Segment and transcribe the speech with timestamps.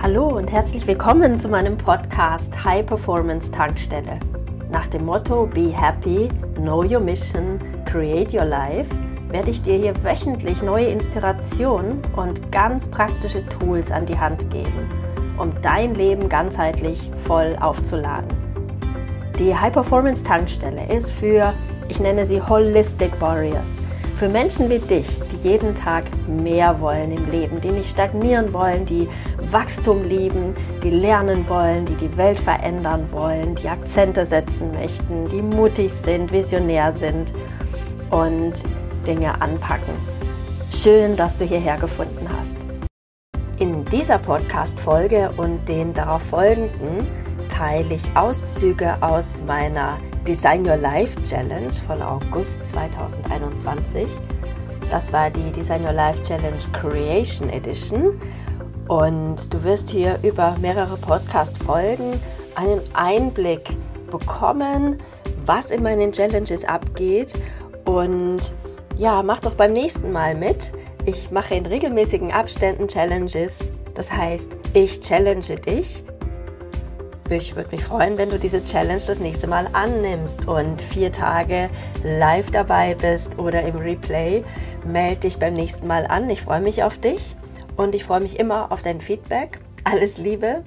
[0.00, 4.20] Hallo und herzlich willkommen zu meinem Podcast High Performance Tankstelle.
[4.70, 8.88] Nach dem Motto Be Happy, Know Your Mission, Create Your Life
[9.28, 14.88] werde ich dir hier wöchentlich neue Inspirationen und ganz praktische Tools an die Hand geben,
[15.36, 18.28] um dein Leben ganzheitlich voll aufzuladen.
[19.36, 21.52] Die High Performance Tankstelle ist für,
[21.88, 23.68] ich nenne sie Holistic Warriors,
[24.18, 28.84] für Menschen wie dich, die jeden Tag mehr wollen im Leben, die nicht stagnieren wollen,
[28.84, 29.08] die
[29.52, 35.40] Wachstum lieben, die lernen wollen, die die Welt verändern wollen, die Akzente setzen möchten, die
[35.40, 37.32] mutig sind, visionär sind
[38.10, 38.54] und
[39.06, 39.94] Dinge anpacken.
[40.74, 42.58] Schön, dass du hierher gefunden hast.
[43.60, 47.06] In dieser Podcast-Folge und den darauf folgenden
[47.56, 49.96] teile ich Auszüge aus meiner
[50.28, 54.06] Design Your Life Challenge von August 2021.
[54.90, 58.20] Das war die Design Your Life Challenge Creation Edition.
[58.88, 62.20] Und du wirst hier über mehrere Podcast-Folgen
[62.56, 63.70] einen Einblick
[64.10, 65.00] bekommen,
[65.46, 67.32] was in meinen Challenges abgeht.
[67.86, 68.52] Und
[68.98, 70.72] ja, mach doch beim nächsten Mal mit.
[71.06, 73.60] Ich mache in regelmäßigen Abständen Challenges.
[73.94, 76.04] Das heißt, ich challenge dich.
[77.30, 81.68] Ich würde mich freuen, wenn du diese Challenge das nächste Mal annimmst und vier Tage
[82.02, 84.42] live dabei bist oder im Replay.
[84.86, 86.30] Melde dich beim nächsten Mal an.
[86.30, 87.36] Ich freue mich auf dich
[87.76, 89.60] und ich freue mich immer auf dein Feedback.
[89.84, 90.64] Alles Liebe.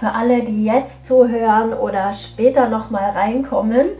[0.00, 3.90] Für alle, die jetzt zuhören oder später nochmal reinkommen,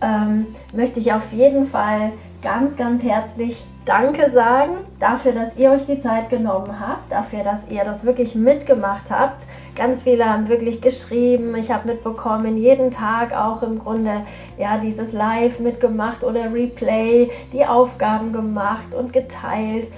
[0.00, 2.10] ähm, möchte ich auf jeden Fall
[2.42, 7.68] ganz, ganz herzlich Danke sagen dafür, dass ihr euch die Zeit genommen habt, dafür, dass
[7.68, 9.46] ihr das wirklich mitgemacht habt.
[9.74, 11.56] Ganz viele haben wirklich geschrieben.
[11.56, 14.22] Ich habe mitbekommen, jeden Tag auch im Grunde
[14.56, 19.90] ja dieses Live mitgemacht oder Replay, die Aufgaben gemacht und geteilt.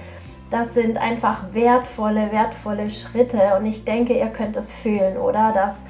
[0.49, 5.51] Das sind einfach wertvolle, wertvolle Schritte und ich denke, ihr könnt es fühlen, oder?
[5.53, 5.83] Dass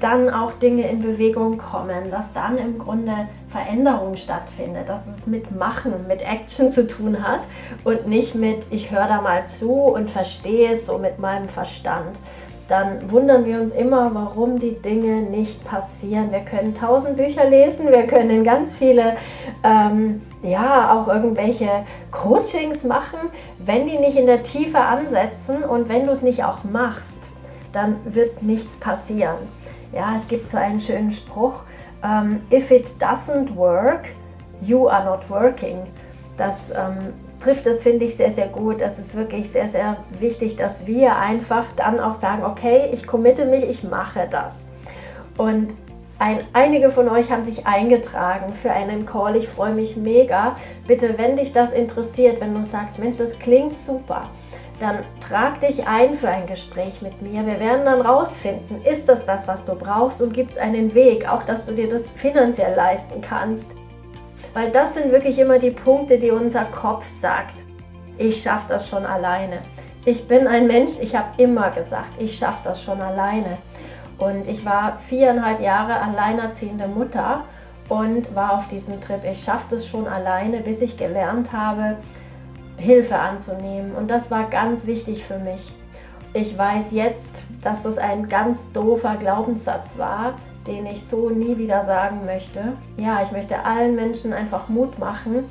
[0.00, 3.12] dann auch Dinge in Bewegung kommen, dass dann im Grunde
[3.50, 7.40] Veränderung stattfindet, dass es mit Machen, mit Action zu tun hat
[7.84, 12.16] und nicht mit, ich höre da mal zu und verstehe es so mit meinem Verstand.
[12.68, 16.30] Dann wundern wir uns immer, warum die Dinge nicht passieren.
[16.30, 19.16] Wir können tausend Bücher lesen, wir können ganz viele,
[19.64, 21.68] ähm, ja, auch irgendwelche
[22.12, 23.18] Coachings machen.
[23.58, 27.24] Wenn die nicht in der Tiefe ansetzen und wenn du es nicht auch machst,
[27.72, 29.38] dann wird nichts passieren.
[29.92, 31.64] Ja, es gibt so einen schönen Spruch,
[32.04, 34.08] ähm, if it doesn't work,
[34.60, 35.82] you are not working.
[36.36, 38.80] Das ähm, trifft das, finde ich, sehr, sehr gut.
[38.80, 43.46] Das ist wirklich sehr, sehr wichtig, dass wir einfach dann auch sagen, okay, ich committe
[43.46, 44.68] mich, ich mache das.
[45.36, 45.74] Und
[46.18, 49.36] ein, einige von euch haben sich eingetragen für einen Call.
[49.36, 50.56] Ich freue mich mega.
[50.86, 54.28] Bitte, wenn dich das interessiert, wenn du sagst, Mensch, das klingt super,
[54.80, 57.46] dann trag dich ein für ein Gespräch mit mir.
[57.46, 61.28] Wir werden dann rausfinden, ist das das, was du brauchst und gibt es einen Weg,
[61.30, 63.70] auch dass du dir das finanziell leisten kannst.
[64.54, 67.62] Weil das sind wirklich immer die Punkte, die unser Kopf sagt.
[68.18, 69.60] Ich schaffe das schon alleine.
[70.04, 73.58] Ich bin ein Mensch, ich habe immer gesagt, ich schaffe das schon alleine.
[74.18, 77.44] Und ich war viereinhalb Jahre alleinerziehende Mutter
[77.88, 81.96] und war auf diesem Trip, ich schaffe das schon alleine, bis ich gelernt habe,
[82.80, 83.94] Hilfe anzunehmen.
[83.94, 85.72] Und das war ganz wichtig für mich.
[86.32, 90.34] Ich weiß jetzt, dass das ein ganz doofer Glaubenssatz war,
[90.66, 92.72] den ich so nie wieder sagen möchte.
[92.96, 95.44] Ja, ich möchte allen Menschen einfach Mut machen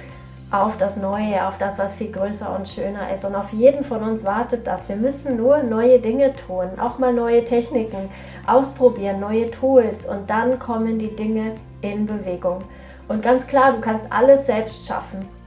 [0.51, 3.25] auf das Neue, auf das, was viel größer und schöner ist.
[3.25, 4.89] Und auf jeden von uns wartet das.
[4.89, 8.09] Wir müssen nur neue Dinge tun, auch mal neue Techniken
[8.47, 12.59] ausprobieren, neue Tools und dann kommen die Dinge in Bewegung.
[13.07, 15.38] Und ganz klar, du kannst alles selbst schaffen.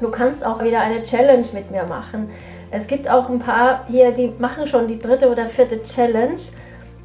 [0.00, 2.28] Du kannst auch wieder eine Challenge mit mir machen.
[2.70, 6.40] Es gibt auch ein paar hier, die machen schon die dritte oder vierte Challenge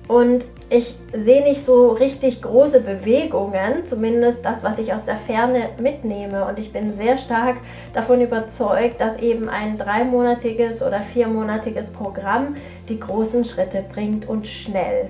[0.08, 5.70] und ich sehe nicht so richtig große Bewegungen, zumindest das, was ich aus der Ferne
[5.80, 6.46] mitnehme.
[6.46, 7.58] Und ich bin sehr stark
[7.94, 12.56] davon überzeugt, dass eben ein dreimonatiges oder viermonatiges Programm
[12.88, 15.10] die großen Schritte bringt und schnell.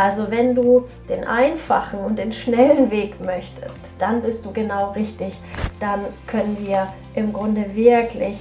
[0.00, 5.38] Also wenn du den einfachen und den schnellen Weg möchtest, dann bist du genau richtig.
[5.78, 8.38] Dann können wir im Grunde wirklich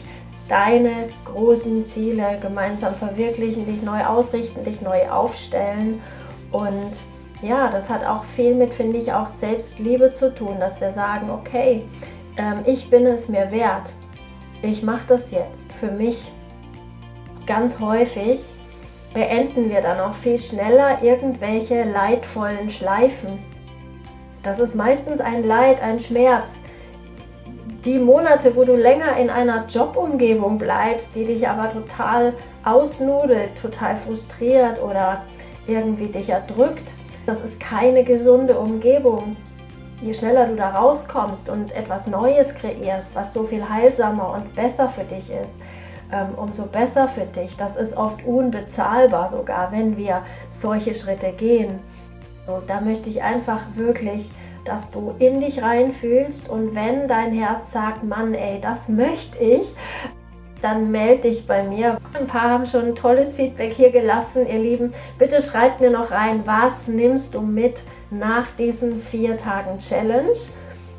[0.48, 6.02] deine großen Ziele gemeinsam verwirklichen, dich neu ausrichten, dich neu aufstellen.
[6.54, 6.92] Und
[7.42, 11.30] ja, das hat auch viel mit, finde ich, auch Selbstliebe zu tun, dass wir sagen,
[11.30, 11.84] okay,
[12.38, 13.90] ähm, ich bin es mir wert.
[14.62, 16.32] Ich mache das jetzt für mich.
[17.46, 18.40] Ganz häufig
[19.14, 23.40] beenden wir dann auch viel schneller irgendwelche leidvollen Schleifen.
[24.44, 26.60] Das ist meistens ein Leid, ein Schmerz,
[27.86, 32.34] die Monate, wo du länger in einer Jobumgebung bleibst, die dich aber total
[32.64, 35.24] ausnudelt, total frustriert oder
[35.66, 36.90] irgendwie dich erdrückt,
[37.26, 39.38] das ist keine gesunde Umgebung.
[40.02, 44.90] Je schneller du da rauskommst und etwas Neues kreierst, was so viel heilsamer und besser
[44.90, 45.62] für dich ist,
[46.36, 47.56] umso besser für dich.
[47.58, 51.80] Das ist oft unbezahlbar sogar, wenn wir solche Schritte gehen.
[52.48, 54.32] So, da möchte ich einfach wirklich
[54.66, 59.68] dass du in dich reinfühlst und wenn dein Herz sagt, Mann, ey, das möchte ich,
[60.62, 61.98] dann melde dich bei mir.
[62.14, 64.94] Ein paar haben schon tolles Feedback hier gelassen, ihr Lieben.
[65.18, 67.80] Bitte schreibt mir noch rein, was nimmst du mit
[68.12, 70.38] nach diesen vier Tagen Challenge?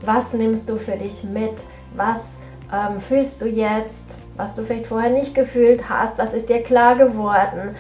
[0.04, 1.62] Was nimmst du für dich mit?
[1.94, 2.38] Was
[2.72, 4.16] ähm, fühlst du jetzt?
[4.40, 6.16] Was du vielleicht vorher nicht gefühlt hast?
[6.16, 7.76] Was ist dir klar geworden?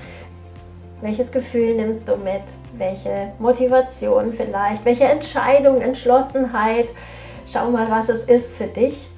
[1.00, 2.42] Welches Gefühl nimmst du mit?
[2.76, 4.84] Welche Motivation vielleicht?
[4.84, 6.88] Welche Entscheidung, Entschlossenheit?
[7.50, 9.08] Schau mal, was es ist für dich,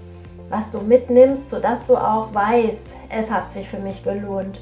[0.50, 4.60] was du mitnimmst, sodass du auch weißt, es hat sich für mich gelohnt.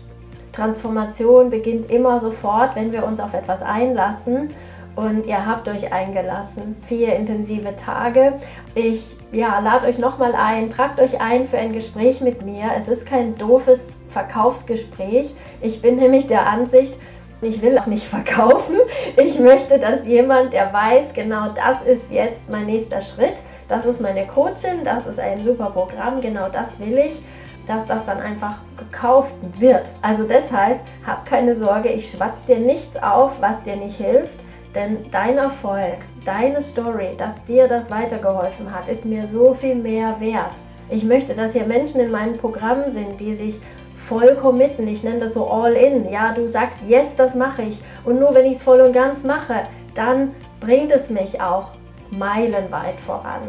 [0.55, 4.49] Transformation beginnt immer sofort, wenn wir uns auf etwas einlassen
[4.97, 6.77] und ihr habt euch eingelassen.
[6.87, 8.35] Vier intensive Tage.
[8.75, 12.65] Ich ja, lade euch nochmal ein, tragt euch ein für ein Gespräch mit mir.
[12.79, 15.35] Es ist kein doofes Verkaufsgespräch.
[15.61, 16.95] Ich bin nämlich der Ansicht,
[17.43, 18.77] ich will auch nicht verkaufen.
[19.17, 23.35] Ich möchte, dass jemand, der weiß, genau das ist jetzt mein nächster Schritt,
[23.69, 27.23] das ist meine Coachin, das ist ein super Programm, genau das will ich,
[27.69, 29.93] dass das dann einfach gekauft wird.
[30.03, 34.41] Also deshalb hab keine Sorge, ich schwatze dir nichts auf, was dir nicht hilft,
[34.75, 40.21] denn dein Erfolg, deine Story, dass dir das weitergeholfen hat, ist mir so viel mehr
[40.21, 40.53] wert.
[40.89, 43.55] Ich möchte, dass hier Menschen in meinem Programm sind, die sich
[43.97, 44.89] voll committen.
[44.89, 46.11] Ich nenne das so all in.
[46.11, 47.79] Ja, du sagst, yes, das mache ich.
[48.05, 49.63] Und nur wenn ich es voll und ganz mache,
[49.95, 51.73] dann bringt es mich auch
[52.11, 53.43] meilenweit voran.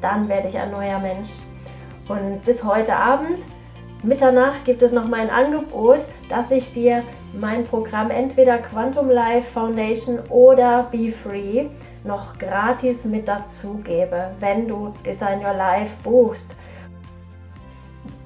[0.00, 1.30] Dann werde ich ein neuer Mensch.
[2.08, 3.42] Und bis heute Abend,
[4.02, 7.02] Mitternacht, gibt es noch mein Angebot, dass ich dir
[7.38, 11.66] mein Programm entweder Quantum Life Foundation oder Be Free
[12.04, 16.54] noch gratis mit dazu gebe, wenn du Design Your Life buchst.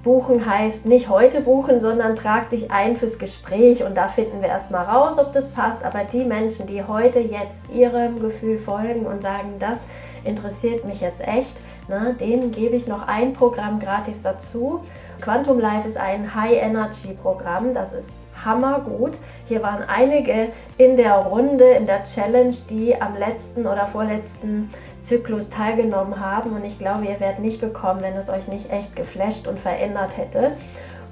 [0.03, 4.49] Buchen heißt nicht heute buchen, sondern trag dich ein fürs Gespräch und da finden wir
[4.49, 5.85] erstmal raus, ob das passt.
[5.85, 9.85] Aber die Menschen, die heute jetzt ihrem Gefühl folgen und sagen, das
[10.25, 11.55] interessiert mich jetzt echt,
[11.89, 14.81] ne, denen gebe ich noch ein Programm gratis dazu.
[15.21, 18.09] Quantum Life ist ein High-Energy-Programm, das ist
[18.45, 19.13] hammergut.
[19.47, 20.49] Hier waren einige
[20.79, 24.71] in der Runde, in der Challenge, die am letzten oder vorletzten
[25.01, 26.53] Zyklus teilgenommen haben.
[26.53, 30.17] Und ich glaube, ihr werdet nicht bekommen, wenn es euch nicht echt geflasht und verändert
[30.17, 30.53] hätte.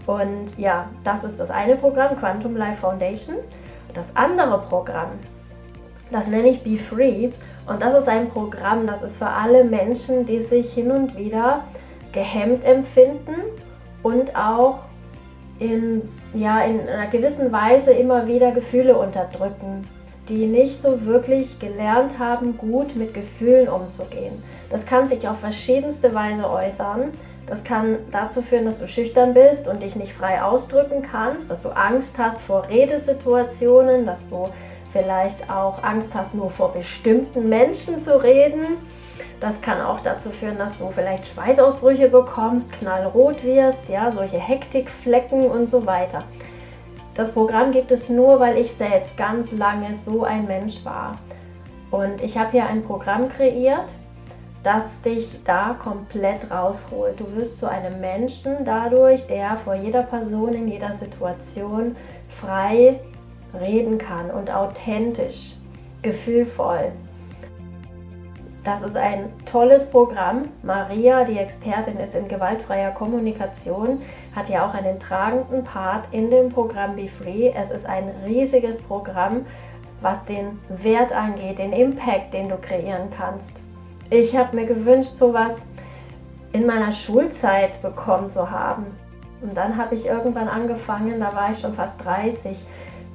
[0.06, 3.36] Und ja, das ist das eine Programm, Quantum Life Foundation.
[3.94, 5.10] Das andere Programm,
[6.10, 7.30] das nenne ich Be Free.
[7.66, 11.64] Und das ist ein Programm, das ist für alle Menschen, die sich hin und wieder
[12.12, 13.34] gehemmt empfinden
[14.02, 14.87] und auch
[15.58, 16.02] in,
[16.34, 19.84] ja, in einer gewissen Weise immer wieder Gefühle unterdrücken
[20.28, 24.42] die nicht so wirklich gelernt haben, gut mit Gefühlen umzugehen.
[24.70, 27.12] Das kann sich auf verschiedenste Weise äußern.
[27.46, 31.62] Das kann dazu führen, dass du schüchtern bist und dich nicht frei ausdrücken kannst, dass
[31.62, 34.50] du Angst hast vor Redesituationen, dass du
[34.92, 38.78] vielleicht auch Angst hast, nur vor bestimmten Menschen zu reden.
[39.40, 45.48] Das kann auch dazu führen, dass du vielleicht Schweißausbrüche bekommst, knallrot wirst, ja, solche Hektikflecken
[45.48, 46.24] und so weiter.
[47.14, 51.18] Das Programm gibt es nur, weil ich selbst ganz lange so ein Mensch war.
[51.90, 53.86] Und ich habe hier ein Programm kreiert,
[54.62, 57.18] das dich da komplett rausholt.
[57.18, 61.96] Du wirst zu einem Menschen dadurch, der vor jeder Person in jeder Situation
[62.28, 63.00] frei
[63.54, 65.54] reden kann und authentisch,
[66.02, 66.92] gefühlvoll.
[68.64, 70.42] Das ist ein tolles Programm.
[70.62, 74.02] Maria, die Expertin ist in gewaltfreier Kommunikation,
[74.36, 77.50] hat ja auch einen tragenden Part in dem Programm Be Free.
[77.50, 79.46] Es ist ein riesiges Programm,
[80.02, 83.60] was den Wert angeht, den Impact, den du kreieren kannst.
[84.10, 85.62] Ich habe mir gewünscht, sowas
[86.52, 88.86] in meiner Schulzeit bekommen zu haben.
[89.40, 92.56] Und dann habe ich irgendwann angefangen, da war ich schon fast 30,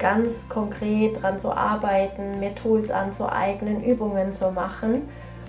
[0.04, 5.08] ganz konkret daran zu arbeiten, mir Tools anzueignen, Übungen zu machen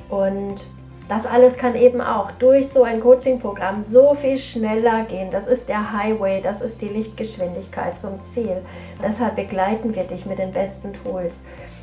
[0.08, 0.64] und
[1.08, 5.30] das alles kann eben auch durch so ein Coaching-Programm so viel schneller gehen.
[5.30, 8.62] Das ist der Highway, das ist die Lichtgeschwindigkeit zum Ziel.
[9.02, 11.42] Deshalb begleiten wir dich mit den besten Tools.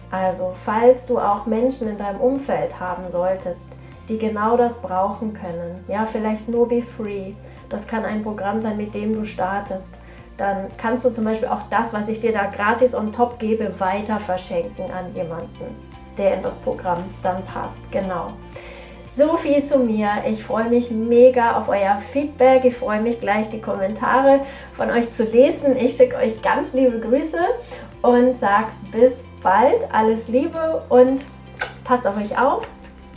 [0.09, 3.73] Also, falls du auch Menschen in deinem Umfeld haben solltest,
[4.09, 7.33] die genau das brauchen können, ja, vielleicht nur Be Free,
[7.69, 9.95] das kann ein Programm sein, mit dem du startest,
[10.41, 13.79] dann kannst du zum Beispiel auch das, was ich dir da gratis on top gebe,
[13.79, 15.75] weiter verschenken an jemanden
[16.17, 17.89] der in das Programm dann passt.
[17.91, 18.31] Genau.
[19.13, 20.09] So viel zu mir.
[20.27, 22.65] Ich freue mich mega auf euer Feedback.
[22.65, 24.39] Ich freue mich gleich die Kommentare
[24.73, 25.77] von euch zu lesen.
[25.77, 27.39] Ich schicke euch ganz liebe Grüße
[28.01, 29.93] und sage bis bald.
[29.93, 31.23] Alles Liebe und
[31.83, 32.67] passt auf euch auf.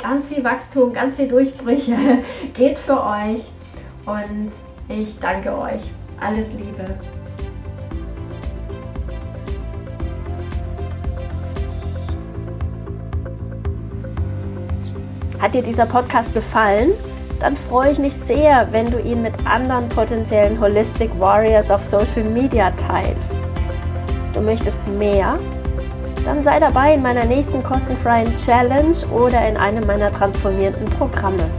[0.02, 1.96] Ganz viel Wachstum, ganz viel Durchbrüche
[2.54, 3.44] geht für euch
[4.04, 4.52] und
[4.88, 6.03] ich danke euch.
[6.24, 6.86] Alles Liebe.
[15.38, 16.92] Hat dir dieser Podcast gefallen?
[17.40, 22.24] Dann freue ich mich sehr, wenn du ihn mit anderen potenziellen Holistic Warriors auf Social
[22.24, 23.36] Media teilst.
[24.32, 25.38] Du möchtest mehr?
[26.24, 31.50] Dann sei dabei in meiner nächsten kostenfreien Challenge oder in einem meiner transformierenden Programme.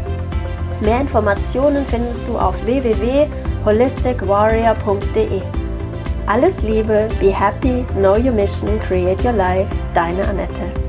[0.82, 2.56] Mehr Informationen findest du auf
[3.66, 5.42] www.holisticwarrior.de.
[6.28, 10.85] Alles Liebe, be happy, know your mission, create your life, deine Annette.